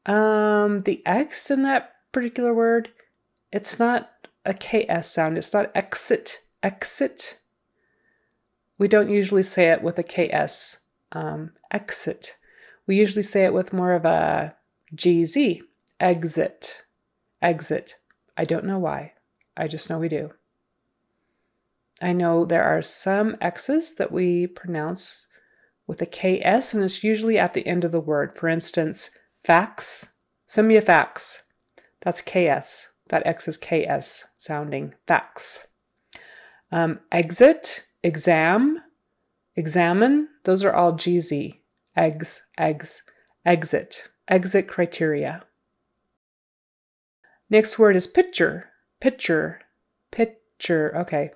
Um, 0.06 0.82
the 0.82 1.04
X 1.04 1.50
in 1.50 1.62
that 1.62 1.92
particular 2.18 2.52
word, 2.52 2.90
it's 3.52 3.78
not 3.78 4.10
a 4.44 4.52
KS 4.52 5.06
sound. 5.06 5.38
It's 5.38 5.52
not 5.52 5.70
exit, 5.72 6.40
exit. 6.64 7.38
We 8.76 8.88
don't 8.88 9.08
usually 9.08 9.44
say 9.44 9.70
it 9.70 9.82
with 9.84 10.00
a 10.00 10.02
KS, 10.02 10.78
um, 11.12 11.52
exit. 11.70 12.36
We 12.88 12.96
usually 12.96 13.22
say 13.22 13.44
it 13.44 13.54
with 13.54 13.72
more 13.72 13.92
of 13.92 14.04
a 14.04 14.56
GZ, 14.96 15.60
exit, 16.00 16.82
exit. 17.40 17.98
I 18.36 18.42
don't 18.42 18.64
know 18.64 18.80
why. 18.80 19.12
I 19.56 19.68
just 19.68 19.88
know 19.88 20.00
we 20.00 20.08
do. 20.08 20.32
I 22.02 22.12
know 22.12 22.44
there 22.44 22.64
are 22.64 22.82
some 22.82 23.36
X's 23.40 23.94
that 23.94 24.10
we 24.10 24.48
pronounce 24.48 25.28
with 25.86 26.02
a 26.02 26.06
KS, 26.06 26.74
and 26.74 26.82
it's 26.82 27.04
usually 27.04 27.38
at 27.38 27.54
the 27.54 27.64
end 27.64 27.84
of 27.84 27.92
the 27.92 28.00
word. 28.00 28.36
For 28.36 28.48
instance, 28.48 29.10
fax, 29.44 30.14
send 30.46 30.66
me 30.66 30.74
a 30.74 30.80
fax. 30.80 31.44
That's 32.00 32.20
KS. 32.20 32.88
That 33.08 33.26
X 33.26 33.48
is 33.48 33.56
KS 33.56 34.26
sounding 34.36 34.94
fax. 35.06 35.66
Um, 36.70 37.00
exit, 37.10 37.84
exam, 38.02 38.82
examine, 39.56 40.28
those 40.44 40.64
are 40.64 40.74
all 40.74 40.92
GZ. 40.92 41.58
Eggs, 41.96 42.42
eggs, 42.56 43.02
exit, 43.44 44.08
exit 44.28 44.68
criteria. 44.68 45.42
Next 47.50 47.78
word 47.78 47.96
is 47.96 48.06
picture, 48.06 48.68
picture, 49.00 49.60
picture. 50.10 50.96
Okay. 50.96 51.30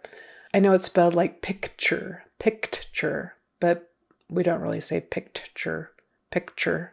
I 0.54 0.60
know 0.60 0.74
it's 0.74 0.86
spelled 0.86 1.14
like 1.14 1.40
picture, 1.40 2.24
picture, 2.38 3.34
but 3.58 3.90
we 4.28 4.42
don't 4.42 4.60
really 4.60 4.80
say 4.80 5.00
picture, 5.00 5.92
picture, 6.30 6.92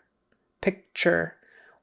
picture. 0.62 1.36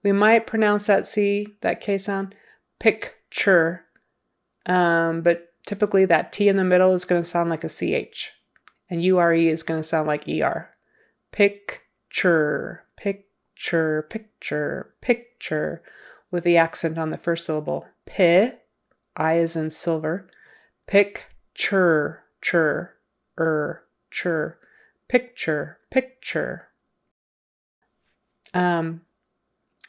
We 0.06 0.12
might 0.12 0.46
pronounce 0.46 0.86
that 0.86 1.04
C, 1.04 1.56
that 1.62 1.80
K 1.80 1.98
sound, 1.98 2.36
picture, 2.78 3.86
um, 4.64 5.20
but 5.20 5.52
typically 5.66 6.04
that 6.04 6.32
T 6.32 6.46
in 6.46 6.56
the 6.56 6.62
middle 6.62 6.92
is 6.92 7.04
going 7.04 7.20
to 7.22 7.26
sound 7.26 7.50
like 7.50 7.64
a 7.64 7.68
CH, 7.68 8.30
and 8.88 9.02
URE 9.02 9.34
is 9.34 9.64
going 9.64 9.80
to 9.80 9.82
sound 9.82 10.06
like 10.06 10.28
ER. 10.28 10.70
Picture, 11.32 12.84
picture, 12.96 14.06
picture, 14.08 14.94
picture, 15.00 15.82
with 16.30 16.44
the 16.44 16.56
accent 16.56 16.98
on 16.98 17.10
the 17.10 17.18
first 17.18 17.44
syllable. 17.44 17.84
P, 18.04 18.50
I 19.16 19.38
is 19.38 19.56
in 19.56 19.72
silver. 19.72 20.28
Picture, 20.86 22.22
chur, 22.40 22.92
er, 23.36 23.82
chur 24.12 24.56
picture, 25.08 25.78
picture. 25.90 26.68
Um, 28.54 29.02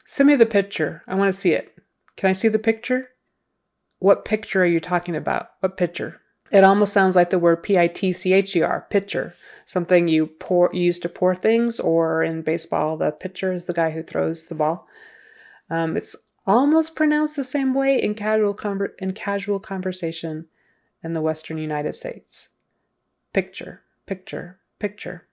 send 0.08 0.28
me 0.28 0.36
the 0.36 0.46
picture. 0.46 1.04
I 1.06 1.14
want 1.14 1.28
to 1.28 1.38
see 1.38 1.52
it. 1.52 1.78
Can 2.16 2.30
I 2.30 2.34
see 2.34 2.48
the 2.48 2.58
picture? 2.58 3.10
What 4.00 4.26
picture 4.26 4.64
are 4.64 4.66
you 4.66 4.80
talking 4.80 5.16
about? 5.16 5.52
What 5.60 5.78
picture? 5.78 6.22
It 6.50 6.64
almost 6.64 6.94
sounds 6.94 7.16
like 7.16 7.30
the 7.30 7.38
word 7.38 7.62
P 7.62 7.78
I 7.78 7.88
T 7.88 8.14
C 8.14 8.32
H 8.32 8.56
E 8.56 8.62
R, 8.62 8.88
pitcher. 8.90 9.36
Something 9.66 10.08
you 10.08 10.28
pour, 10.28 10.70
use 10.72 10.98
to 11.00 11.10
pour 11.10 11.36
things, 11.36 11.80
or 11.80 12.24
in 12.24 12.42
baseball, 12.42 12.96
the 12.96 13.12
pitcher 13.12 13.52
is 13.52 13.66
the 13.66 13.74
guy 13.74 13.92
who 13.92 14.02
throws 14.02 14.46
the 14.46 14.56
ball. 14.56 14.88
Um, 15.70 15.98
it's 15.98 16.16
almost 16.46 16.96
pronounced 16.96 17.36
the 17.36 17.44
same 17.44 17.74
way 17.74 18.02
in 18.02 18.16
casual 18.16 18.58
in 19.00 19.12
casual 19.12 19.60
conversation 19.60 20.46
in 21.04 21.12
the 21.12 21.22
Western 21.22 21.58
United 21.58 21.94
States. 21.94 22.50
Picture, 23.34 23.82
picture, 24.06 24.60
picture. 24.80 25.28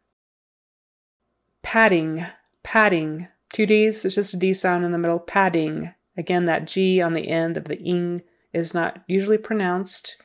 Padding, 1.63 2.27
padding. 2.65 3.29
Two 3.55 3.67
D's, 3.67 4.05
it's 4.05 4.17
just 4.17 4.35
a 4.35 4.37
D 4.37 4.53
sound 4.53 4.85
in 4.85 4.91
the 4.91 4.99
middle. 4.99 5.21
Padding. 5.21 5.95
Again, 6.17 6.47
that 6.47 6.67
G 6.67 7.01
on 7.01 7.13
the 7.13 7.29
end 7.29 7.57
of 7.57 7.67
the 7.67 7.79
ing 7.79 8.21
is 8.53 8.75
not 8.75 9.05
usually 9.07 9.39
pronounced. 9.39 10.17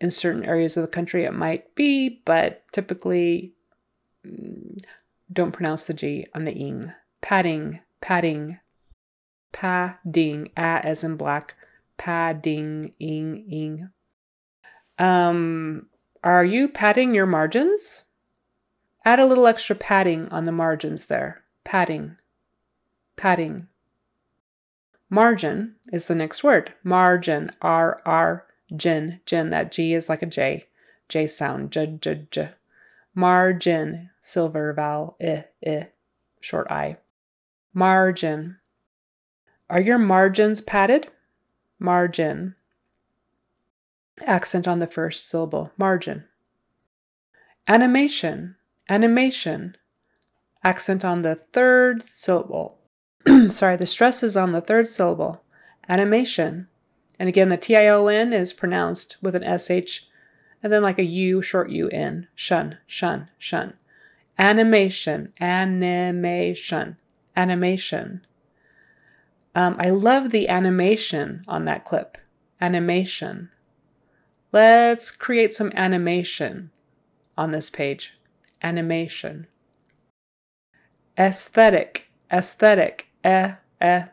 In 0.00 0.08
certain 0.08 0.46
areas 0.46 0.74
of 0.74 0.82
the 0.82 0.90
country, 0.90 1.24
it 1.24 1.34
might 1.34 1.74
be, 1.74 2.22
but 2.24 2.62
typically 2.72 3.52
mm, 4.26 4.78
don't 5.30 5.52
pronounce 5.52 5.86
the 5.86 5.92
G 5.92 6.26
on 6.34 6.44
the 6.44 6.54
ing. 6.54 6.90
Padding, 7.20 7.80
padding, 8.00 8.60
padding, 9.52 10.50
a 10.56 10.80
as 10.86 11.04
in 11.04 11.18
black, 11.18 11.54
padding, 11.98 12.94
ing, 12.98 13.44
ing. 13.50 13.90
Um, 14.98 15.88
are 16.24 16.46
you 16.46 16.68
padding 16.68 17.14
your 17.14 17.26
margins? 17.26 18.06
Add 19.04 19.20
a 19.20 19.26
little 19.26 19.46
extra 19.46 19.76
padding 19.76 20.28
on 20.28 20.46
the 20.46 20.52
margins 20.52 21.06
there. 21.06 21.42
Padding. 21.64 22.16
Padding. 23.18 23.68
Margin 25.10 25.74
is 25.92 26.08
the 26.08 26.14
next 26.14 26.42
word. 26.42 26.72
Margin. 26.82 27.50
R 27.60 28.00
R 28.06 28.46
gin. 28.74 29.20
Gin. 29.26 29.50
That 29.50 29.70
G 29.70 29.92
is 29.92 30.08
like 30.08 30.22
a 30.22 30.26
J. 30.26 30.68
J 31.08 31.26
sound. 31.26 31.70
J 31.70 31.98
J 32.00 32.26
J. 32.30 32.50
Margin. 33.14 34.08
Silver 34.20 34.72
vowel. 34.72 35.18
I 35.20 35.44
I. 35.66 35.88
Short 36.40 36.70
I. 36.70 36.96
Margin. 37.74 38.56
Are 39.68 39.80
your 39.80 39.98
margins 39.98 40.62
padded? 40.62 41.08
Margin. 41.78 42.54
Accent 44.24 44.66
on 44.66 44.78
the 44.78 44.86
first 44.86 45.28
syllable. 45.28 45.72
Margin. 45.76 46.24
Animation 47.66 48.54
animation. 48.88 49.76
Accent 50.64 51.04
on 51.04 51.22
the 51.22 51.34
third 51.34 52.02
syllable. 52.02 52.77
Sorry, 53.50 53.76
the 53.76 53.86
stress 53.86 54.22
is 54.22 54.36
on 54.36 54.52
the 54.52 54.60
third 54.60 54.88
syllable. 54.88 55.42
Animation. 55.88 56.68
And 57.18 57.28
again, 57.28 57.48
the 57.48 57.56
T 57.56 57.76
I 57.76 57.88
O 57.88 58.06
N 58.06 58.32
is 58.32 58.52
pronounced 58.52 59.16
with 59.20 59.34
an 59.34 59.58
SH 59.58 60.02
and 60.62 60.72
then 60.72 60.82
like 60.82 60.98
a 60.98 61.04
U, 61.04 61.42
short 61.42 61.70
U 61.70 61.88
N. 61.90 62.28
Shun, 62.34 62.78
shun, 62.86 63.28
shun. 63.38 63.74
Animation, 64.38 65.32
animation, 65.40 66.96
animation. 67.36 68.26
Um, 69.54 69.76
I 69.78 69.90
love 69.90 70.30
the 70.30 70.48
animation 70.48 71.42
on 71.48 71.64
that 71.64 71.84
clip. 71.84 72.18
Animation. 72.60 73.50
Let's 74.52 75.10
create 75.10 75.52
some 75.52 75.72
animation 75.74 76.70
on 77.36 77.50
this 77.50 77.68
page 77.68 78.14
animation. 78.62 79.46
Aesthetic, 81.18 82.08
aesthetic, 82.32 83.07
eh, 83.24 83.54
eh. 83.80 84.06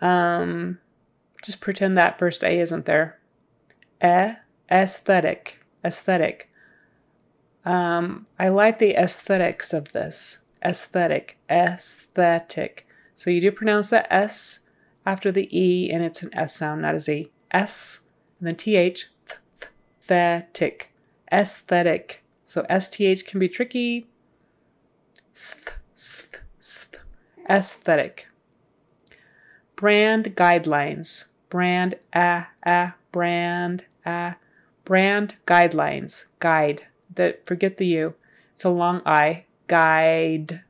Um, 0.00 0.78
just 1.42 1.60
pretend 1.60 1.96
that 1.96 2.18
first 2.18 2.44
A 2.44 2.58
isn't 2.58 2.84
there. 2.84 3.18
Eh, 4.00 4.34
aesthetic, 4.70 5.64
aesthetic. 5.84 6.50
Um, 7.64 8.26
I 8.38 8.48
like 8.48 8.78
the 8.78 8.94
aesthetics 8.94 9.72
of 9.72 9.92
this. 9.92 10.38
Aesthetic, 10.64 11.38
aesthetic. 11.50 12.86
So 13.14 13.30
you 13.30 13.40
do 13.40 13.52
pronounce 13.52 13.90
that 13.90 14.06
S 14.10 14.60
after 15.04 15.32
the 15.32 15.48
E, 15.56 15.90
and 15.90 16.04
it's 16.04 16.22
an 16.22 16.30
S 16.34 16.56
sound, 16.56 16.82
not 16.82 16.94
a 16.94 17.00
Z. 17.00 17.30
S, 17.50 18.00
and 18.38 18.48
then 18.48 18.56
TH, 18.56 19.08
th, 19.26 19.40
th, 19.60 19.70
aesthetic, 20.00 20.92
aesthetic. 21.32 22.22
So 22.44 22.66
STH 22.68 23.26
can 23.26 23.40
be 23.40 23.48
tricky. 23.48 24.06
Sth, 25.32 25.78
sth, 25.94 26.42
sth. 26.58 27.05
Aesthetic. 27.48 28.28
Brand 29.76 30.34
guidelines. 30.36 31.26
Brand, 31.48 31.94
ah, 32.14 32.48
ah, 32.64 32.94
brand, 33.12 33.84
ah. 34.04 34.36
Brand 34.84 35.34
guidelines. 35.46 36.26
Guide. 36.40 36.86
The, 37.14 37.38
forget 37.44 37.76
the 37.76 37.86
U. 37.86 38.14
It's 38.52 38.64
a 38.64 38.70
long 38.70 39.02
I. 39.04 39.44
Guidelines. 39.68 40.60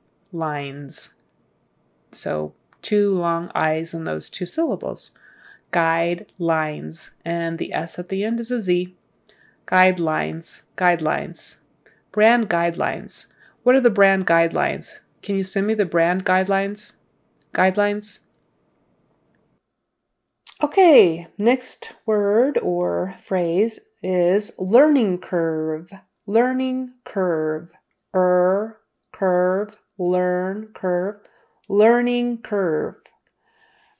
So 2.12 2.52
two 2.82 3.10
long 3.14 3.48
I's 3.54 3.94
in 3.94 4.04
those 4.04 4.28
two 4.28 4.46
syllables. 4.46 5.12
Guidelines. 5.72 7.10
And 7.24 7.58
the 7.58 7.72
S 7.72 7.98
at 7.98 8.08
the 8.08 8.24
end 8.24 8.40
is 8.40 8.50
a 8.50 8.60
Z. 8.60 8.94
Guidelines. 9.66 10.62
Guidelines. 10.76 11.58
Brand 12.12 12.48
guidelines. 12.48 13.26
What 13.62 13.74
are 13.74 13.80
the 13.80 13.90
brand 13.90 14.26
guidelines? 14.26 15.00
Can 15.26 15.34
you 15.34 15.42
send 15.42 15.66
me 15.66 15.74
the 15.74 15.84
brand 15.84 16.24
guidelines? 16.24 16.94
Guidelines? 17.52 18.20
Okay, 20.62 21.26
next 21.36 21.94
word 22.06 22.58
or 22.62 23.16
phrase 23.18 23.80
is 24.04 24.52
learning 24.56 25.18
curve. 25.18 25.90
Learning 26.28 26.94
curve. 27.04 27.72
Er, 28.14 28.78
curve, 29.10 29.76
learn, 29.98 30.68
curve. 30.72 31.16
Learning 31.68 32.40
curve. 32.40 32.94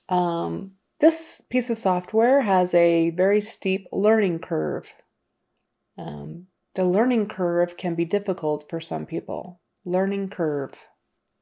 Um, 0.07 0.75
this 1.01 1.41
piece 1.41 1.69
of 1.69 1.77
software 1.77 2.43
has 2.43 2.73
a 2.73 3.09
very 3.09 3.41
steep 3.41 3.85
learning 3.91 4.39
curve. 4.39 4.93
Um, 5.97 6.47
the 6.75 6.85
learning 6.85 7.27
curve 7.27 7.75
can 7.75 7.95
be 7.95 8.05
difficult 8.05 8.69
for 8.69 8.79
some 8.79 9.05
people. 9.05 9.59
Learning 9.83 10.29
curve, 10.29 10.87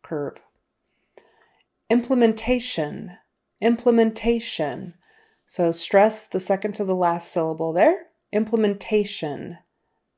curve. 0.06 0.38
Implementation, 1.89 3.18
implementation. 3.62 4.94
So 5.46 5.72
stress 5.72 6.28
the 6.28 6.39
second 6.39 6.74
to 6.76 6.86
the 6.86 6.96
last 6.96 7.32
syllable 7.32 7.74
there. 7.74 8.08
Implementation. 8.32 9.58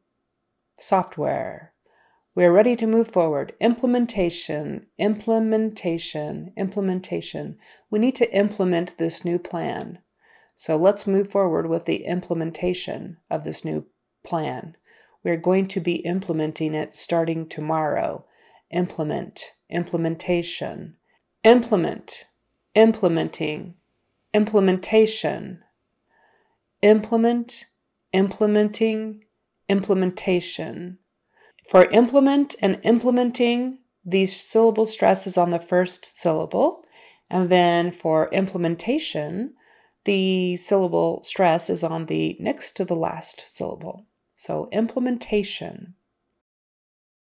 software. 0.77 1.71
We 2.35 2.43
are 2.43 2.51
ready 2.51 2.75
to 2.75 2.85
move 2.85 3.07
forward. 3.07 3.53
Implementation, 3.61 4.87
implementation, 4.97 6.51
implementation. 6.57 7.57
We 7.89 7.99
need 7.99 8.17
to 8.17 8.29
implement 8.35 8.97
this 8.97 9.23
new 9.23 9.39
plan. 9.39 9.99
So 10.57 10.75
let's 10.75 11.07
move 11.07 11.29
forward 11.29 11.69
with 11.69 11.85
the 11.85 12.03
implementation 12.03 13.15
of 13.31 13.45
this 13.45 13.63
new 13.63 13.85
plan. 14.25 14.75
We're 15.23 15.37
going 15.37 15.67
to 15.67 15.79
be 15.79 16.05
implementing 16.05 16.73
it 16.75 16.93
starting 16.93 17.47
tomorrow. 17.47 18.25
Implement, 18.71 19.53
implementation, 19.69 20.97
implement, 21.45 22.25
implementing, 22.79 23.73
implementation, 24.33 25.61
implement, 26.81 27.65
implementing, 28.13 29.21
implementation. 29.67 30.97
For 31.69 31.83
implement 31.87 32.55
and 32.61 32.79
implementing, 32.83 33.79
these 34.05 34.33
syllable 34.33 34.85
stress 34.85 35.27
is 35.27 35.37
on 35.37 35.49
the 35.49 35.59
first 35.59 36.05
syllable. 36.05 36.85
And 37.29 37.49
then 37.49 37.91
for 37.91 38.29
implementation, 38.31 39.55
the 40.05 40.55
syllable 40.55 41.21
stress 41.21 41.69
is 41.69 41.83
on 41.83 42.05
the 42.05 42.37
next 42.39 42.77
to 42.77 42.85
the 42.85 42.95
last 42.95 43.43
syllable. 43.53 44.05
So 44.37 44.69
implementation. 44.71 45.95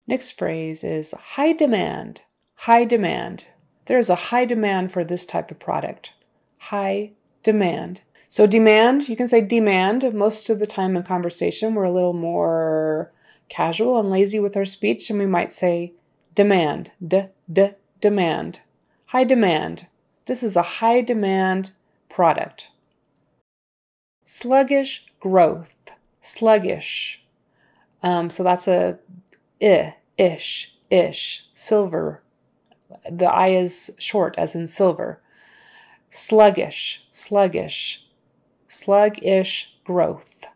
Next 0.08 0.32
phrase 0.32 0.82
is 0.82 1.12
high 1.12 1.52
demand. 1.52 2.22
High 2.56 2.84
demand. 2.84 3.46
There's 3.86 4.10
a 4.10 4.14
high 4.16 4.44
demand 4.44 4.92
for 4.92 5.04
this 5.04 5.24
type 5.24 5.50
of 5.50 5.58
product. 5.58 6.12
High 6.58 7.12
demand. 7.42 8.02
So 8.28 8.46
demand, 8.46 9.08
you 9.08 9.16
can 9.16 9.28
say 9.28 9.40
demand. 9.40 10.12
Most 10.12 10.50
of 10.50 10.58
the 10.58 10.66
time 10.66 10.96
in 10.96 11.02
conversation, 11.04 11.74
we're 11.74 11.84
a 11.84 11.92
little 11.92 12.12
more 12.12 13.12
casual 13.48 14.00
and 14.00 14.10
lazy 14.10 14.40
with 14.40 14.56
our 14.56 14.64
speech, 14.64 15.08
and 15.08 15.18
we 15.18 15.26
might 15.26 15.52
say 15.52 15.92
demand. 16.34 16.90
D, 17.06 17.26
d, 17.50 17.70
demand. 18.00 18.60
High 19.06 19.24
demand. 19.24 19.86
This 20.26 20.42
is 20.42 20.56
a 20.56 20.62
high 20.62 21.00
demand 21.00 21.70
product. 22.08 22.70
Sluggish 24.24 25.06
growth. 25.20 25.76
Sluggish. 26.20 27.22
Um, 28.02 28.28
so 28.30 28.42
that's 28.42 28.66
a 28.66 28.98
i, 29.62 29.94
ish, 30.18 30.74
ish, 30.90 31.48
silver. 31.54 32.22
The 33.10 33.30
I 33.30 33.48
is 33.48 33.90
short, 33.98 34.36
as 34.38 34.54
in 34.54 34.66
silver. 34.66 35.20
Sluggish, 36.10 37.06
sluggish, 37.10 38.06
sluggish 38.66 39.76
growth. 39.84 40.46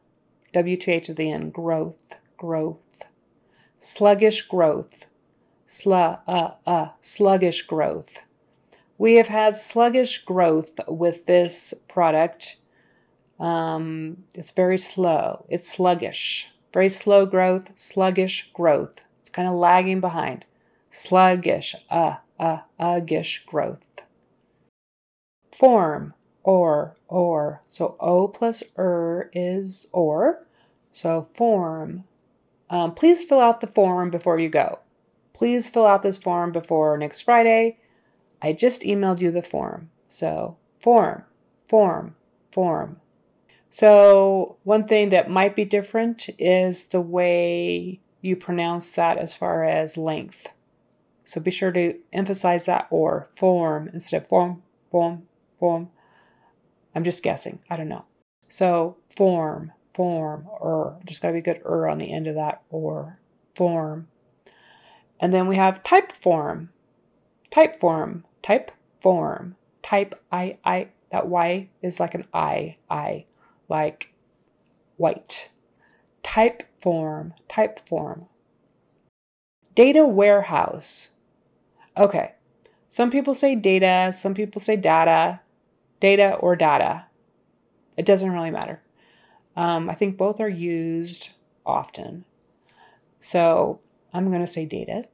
WTH 0.55 1.11
at 1.11 1.17
the 1.17 1.31
end, 1.31 1.53
growth, 1.53 2.21
growth. 2.37 3.07
Sluggish 3.79 4.43
growth. 4.43 5.07
Slu, 5.67 6.21
uh, 6.27 6.51
uh, 6.67 6.89
sluggish 7.01 7.63
growth. 7.63 8.25
We 8.99 9.15
have 9.15 9.29
had 9.29 9.57
sluggish 9.57 10.25
growth 10.25 10.81
with 10.89 11.27
this 11.27 11.73
product. 11.89 12.57
Um, 13.39 14.25
it's 14.35 14.51
very 14.51 14.79
slow. 14.79 15.47
It's 15.49 15.69
sluggish. 15.69 16.49
Very 16.73 16.89
slow 16.89 17.27
growth, 17.27 17.73
sluggish 17.77 18.51
growth. 18.53 19.05
It's 19.21 19.31
kind 19.31 19.49
of 19.49 19.55
lagging 19.55 20.01
behind. 20.01 20.45
Sluggish, 20.91 21.75
uh, 21.89 22.17
uh, 22.41 22.61
uggish 22.81 23.45
growth. 23.47 24.03
Form, 25.53 26.15
or, 26.43 26.95
or. 27.07 27.61
So 27.69 27.97
O 28.01 28.27
plus 28.27 28.65
er 28.77 29.31
is 29.33 29.87
or. 29.93 30.47
So 30.91 31.29
form. 31.35 32.05
Um, 32.71 32.95
please 32.95 33.23
fill 33.23 33.41
out 33.41 33.61
the 33.61 33.67
form 33.67 34.11
before 34.11 34.39
you 34.39 34.49
go. 34.49 34.81
Please 35.35 35.69
fill 35.69 35.87
out 35.87 36.03
this 36.03 36.19
form 36.19 36.51
before 36.51 36.97
next 36.97 37.23
Friday. 37.23 37.79
I 38.43 38.53
just 38.53 38.83
emailed 38.83 39.21
you 39.21 39.31
the 39.31 39.43
form. 39.43 39.91
So, 40.07 40.57
form, 40.79 41.25
form, 41.69 42.17
form. 42.51 43.01
So, 43.69 44.57
one 44.65 44.85
thing 44.85 45.11
that 45.11 45.31
might 45.31 45.55
be 45.55 45.65
different 45.65 46.29
is 46.39 46.85
the 46.85 47.01
way 47.01 48.01
you 48.21 48.37
pronounce 48.37 48.93
that 48.93 49.19
as 49.19 49.35
far 49.35 49.65
as 49.65 49.97
length. 49.97 50.49
So, 51.31 51.41
be 51.41 51.51
sure 51.51 51.71
to 51.73 51.97
emphasize 52.13 52.67
that 52.67 52.89
or 52.91 53.29
form 53.37 53.89
instead 53.93 54.23
of 54.23 54.27
form, 54.27 54.63
form, 54.91 55.29
form. 55.59 55.91
I'm 56.95 57.05
just 57.05 57.23
guessing. 57.23 57.61
I 57.71 57.77
don't 57.77 57.89
know. 57.89 58.07
So, 58.49 58.97
form, 59.17 59.73
form, 59.95 60.49
or. 60.59 60.99
Just 61.05 61.23
got 61.23 61.29
to 61.29 61.35
be 61.35 61.41
good 61.41 61.63
er 61.65 61.89
on 61.89 61.99
the 61.99 62.13
end 62.13 62.27
of 62.27 62.35
that 62.35 62.63
or 62.69 63.21
form. 63.55 64.09
And 65.21 65.33
then 65.33 65.47
we 65.47 65.55
have 65.55 65.85
type 65.85 66.11
form. 66.11 66.71
Type 67.51 67.79
form 67.79 68.25
type 68.43 68.71
form, 69.01 69.57
type 69.83 70.15
I, 70.31 70.59
I, 70.65 70.89
that 71.11 71.27
Y 71.27 71.69
is 71.83 72.01
like 72.01 72.15
an 72.15 72.27
I, 72.33 72.77
I, 72.89 73.25
like 73.69 74.13
white. 74.97 75.51
Type 76.23 76.63
form, 76.81 77.35
type 77.49 77.87
form. 77.89 78.27
Data 79.75 80.07
warehouse. 80.07 81.11
Okay, 82.01 82.33
some 82.89 83.11
people 83.11 83.35
say 83.35 83.55
data, 83.55 84.11
some 84.13 84.35
people 84.35 84.61
say 84.61 84.75
data, 84.75 85.41
data 86.01 86.35
or 86.37 86.57
data. 86.57 87.05
It 87.97 88.07
doesn't 88.07 88.33
really 88.33 88.51
matter. 88.51 88.81
Um, 89.55 89.91
I 89.91 89.95
think 89.95 90.17
both 90.17 90.41
are 90.41 90.49
used 90.49 91.31
often. 91.67 92.25
So 93.19 93.81
I'm 94.15 94.29
going 94.29 94.41
to 94.41 94.47
say 94.47 94.65
data. 94.65 95.05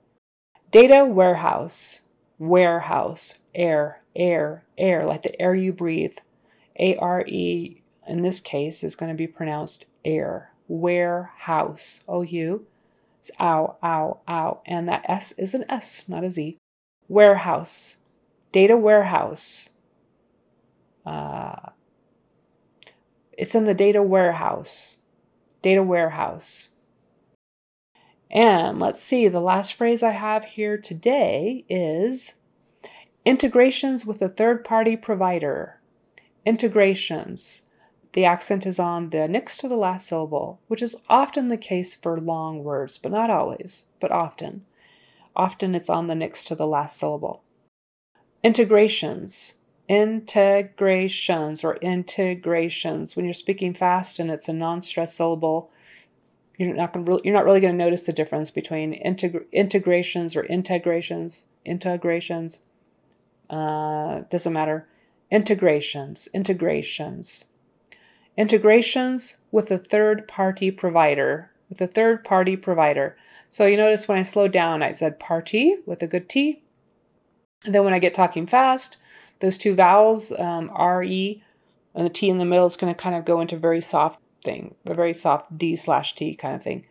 Data 0.70 1.04
warehouse 1.04 2.02
warehouse, 2.38 3.38
air, 3.54 4.02
air, 4.14 4.64
air, 4.76 5.06
like 5.06 5.22
the 5.22 5.40
air 5.40 5.54
you 5.54 5.72
breathe. 5.72 6.18
A 6.78 6.94
R 6.96 7.24
E 7.26 7.82
in 8.06 8.22
this 8.22 8.40
case 8.40 8.84
is 8.84 8.94
going 8.94 9.10
to 9.10 9.16
be 9.16 9.26
pronounced 9.26 9.86
air. 10.04 10.52
Warehouse. 10.68 12.02
O 12.08 12.22
U. 12.22 12.66
It's 13.18 13.30
ow, 13.40 13.76
ow, 13.82 14.20
ow. 14.28 14.60
And 14.66 14.88
that 14.88 15.04
S 15.08 15.32
is 15.32 15.54
an 15.54 15.64
S, 15.68 16.08
not 16.08 16.24
a 16.24 16.30
Z. 16.30 16.58
Warehouse. 17.08 17.98
Data 18.52 18.76
warehouse. 18.76 19.70
Uh, 21.04 21.70
it's 23.32 23.54
in 23.54 23.64
the 23.64 23.74
data 23.74 24.02
warehouse. 24.02 24.96
Data 25.62 25.82
warehouse. 25.82 26.70
And 28.30 28.78
let's 28.78 29.02
see, 29.02 29.28
the 29.28 29.40
last 29.40 29.74
phrase 29.74 30.02
I 30.02 30.10
have 30.10 30.44
here 30.44 30.76
today 30.76 31.64
is 31.68 32.36
Integrations 33.26 34.06
with 34.06 34.22
a 34.22 34.28
third 34.28 34.64
party 34.64 34.96
provider. 34.96 35.80
Integrations. 36.44 37.62
The 38.12 38.24
accent 38.24 38.64
is 38.64 38.78
on 38.78 39.10
the 39.10 39.26
next 39.26 39.56
to 39.58 39.68
the 39.68 39.76
last 39.76 40.06
syllable, 40.06 40.60
which 40.68 40.80
is 40.80 40.94
often 41.10 41.46
the 41.46 41.56
case 41.56 41.96
for 41.96 42.16
long 42.16 42.62
words, 42.62 42.98
but 42.98 43.10
not 43.10 43.28
always, 43.28 43.86
but 43.98 44.12
often. 44.12 44.64
Often 45.36 45.74
it's 45.74 45.90
on 45.90 46.06
the 46.06 46.14
next 46.14 46.46
to 46.48 46.54
the 46.54 46.66
last 46.66 46.98
syllable. 46.98 47.42
Integrations. 48.42 49.56
Integrations 49.88 51.62
or 51.62 51.76
integrations. 51.76 53.14
When 53.14 53.24
you're 53.26 53.34
speaking 53.34 53.74
fast 53.74 54.18
and 54.18 54.30
it's 54.30 54.48
a 54.48 54.52
non-stress 54.52 55.14
syllable, 55.14 55.70
you're 56.56 56.74
not 56.74 56.92
going 56.92 57.20
you're 57.22 57.34
not 57.34 57.44
really 57.44 57.60
going 57.60 57.76
to 57.76 57.84
notice 57.84 58.06
the 58.06 58.12
difference 58.12 58.50
between 58.50 58.94
integ- 59.04 59.50
integrations 59.52 60.34
or 60.34 60.44
integrations. 60.44 61.46
Integrations. 61.64 62.60
Uh, 63.50 64.22
doesn't 64.30 64.52
matter. 64.52 64.88
Integrations. 65.30 66.28
Integrations. 66.32 67.44
Integrations 68.36 69.38
with 69.50 69.70
a 69.70 69.78
third 69.78 70.26
party 70.26 70.70
provider. 70.70 71.50
With 71.68 71.80
a 71.80 71.86
third 71.86 72.24
party 72.24 72.56
provider. 72.56 73.16
So 73.48 73.66
you 73.66 73.76
notice 73.76 74.06
when 74.06 74.18
I 74.18 74.22
slowed 74.22 74.52
down, 74.52 74.82
I 74.82 74.92
said 74.92 75.18
party 75.18 75.76
with 75.86 76.02
a 76.02 76.06
good 76.06 76.28
T. 76.28 76.62
And 77.64 77.74
then 77.74 77.84
when 77.84 77.94
I 77.94 77.98
get 77.98 78.14
talking 78.14 78.46
fast, 78.46 78.96
those 79.40 79.58
two 79.58 79.74
vowels, 79.74 80.32
um, 80.38 80.70
R-E, 80.72 81.42
and 81.94 82.04
the 82.04 82.10
T 82.10 82.28
in 82.28 82.38
the 82.38 82.44
middle 82.44 82.66
is 82.66 82.76
going 82.76 82.94
to 82.94 83.02
kind 83.02 83.16
of 83.16 83.24
go 83.24 83.40
into 83.40 83.56
very 83.56 83.80
soft 83.80 84.20
thing, 84.44 84.74
a 84.86 84.94
very 84.94 85.12
soft 85.12 85.58
D 85.58 85.74
slash 85.74 86.14
T 86.14 86.34
kind 86.34 86.54
of 86.54 86.62
thing. 86.62 86.86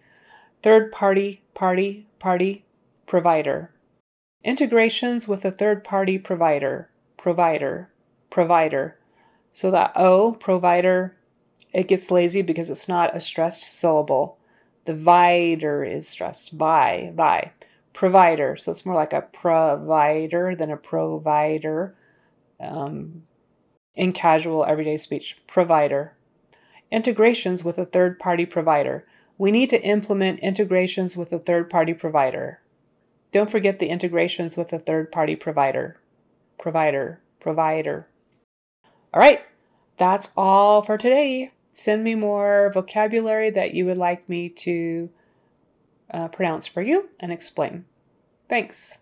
Third 0.61 0.91
party, 0.91 1.41
party, 1.53 2.07
party, 2.19 2.65
provider. 3.05 3.71
Integrations 4.43 5.27
with 5.27 5.45
a 5.45 5.51
third 5.51 5.83
party 5.83 6.17
provider, 6.17 6.89
provider, 7.17 7.89
provider. 8.29 8.97
So 9.49 9.71
that 9.71 9.93
O, 9.95 10.33
provider, 10.33 11.15
it 11.73 11.87
gets 11.87 12.11
lazy 12.11 12.41
because 12.41 12.69
it's 12.69 12.87
not 12.87 13.15
a 13.15 13.19
stressed 13.19 13.63
syllable. 13.63 14.37
The 14.85 14.93
vider 14.93 15.87
is 15.87 16.07
stressed. 16.07 16.51
Vi, 16.51 17.11
vi. 17.13 17.51
Provider. 17.93 18.55
So 18.55 18.71
it's 18.71 18.85
more 18.85 18.95
like 18.95 19.13
a 19.13 19.21
provider 19.21 20.55
than 20.55 20.71
a 20.71 20.77
provider 20.77 21.95
um, 22.59 23.23
in 23.95 24.11
casual 24.11 24.65
everyday 24.65 24.97
speech. 24.97 25.37
Provider. 25.47 26.13
Integrations 26.91 27.63
with 27.63 27.77
a 27.77 27.85
third 27.85 28.19
party 28.19 28.45
provider. 28.45 29.05
We 29.37 29.51
need 29.51 29.69
to 29.71 29.81
implement 29.81 30.39
integrations 30.39 31.17
with 31.17 31.33
a 31.33 31.39
third 31.39 31.69
party 31.69 31.93
provider. 31.93 32.61
Don't 33.31 33.49
forget 33.49 33.79
the 33.79 33.87
integrations 33.87 34.55
with 34.55 34.71
a 34.71 34.79
third 34.79 35.11
party 35.11 35.35
provider. 35.35 35.97
Provider. 36.57 37.21
Provider. 37.39 38.07
All 39.13 39.19
right, 39.19 39.41
that's 39.97 40.31
all 40.37 40.81
for 40.81 40.97
today 40.97 41.51
send 41.75 42.03
me 42.03 42.15
more 42.15 42.71
vocabulary 42.73 43.49
that 43.49 43.73
you 43.73 43.85
would 43.85 43.97
like 43.97 44.27
me 44.29 44.47
to 44.47 45.09
uh, 46.11 46.27
pronounce 46.29 46.67
for 46.67 46.81
you 46.81 47.09
and 47.19 47.31
explain. 47.31 47.85
Thanks. 48.47 48.99